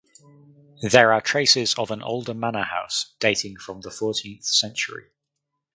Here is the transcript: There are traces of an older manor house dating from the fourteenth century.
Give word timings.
There 0.81 1.13
are 1.13 1.21
traces 1.21 1.75
of 1.75 1.91
an 1.91 2.01
older 2.01 2.33
manor 2.33 2.63
house 2.63 3.13
dating 3.19 3.57
from 3.57 3.81
the 3.81 3.91
fourteenth 3.91 4.45
century. 4.45 5.11